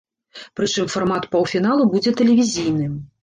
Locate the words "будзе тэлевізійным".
1.93-2.97